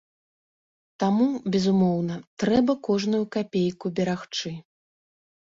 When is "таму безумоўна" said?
1.03-2.15